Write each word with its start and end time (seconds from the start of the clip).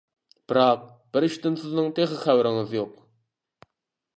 بىراق، 0.51 0.87
بىر 1.17 1.27
ئىشتىن 1.27 1.57
سىزنىڭ 1.65 1.91
تېخى 1.99 2.17
خەۋىرىڭىز 2.23 2.73
يوق. 2.79 2.97